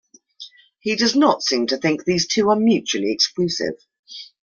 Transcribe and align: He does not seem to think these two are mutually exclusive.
He 0.79 0.95
does 0.95 1.15
not 1.15 1.43
seem 1.43 1.67
to 1.67 1.77
think 1.77 2.05
these 2.05 2.25
two 2.27 2.49
are 2.49 2.55
mutually 2.55 3.11
exclusive. 3.11 3.75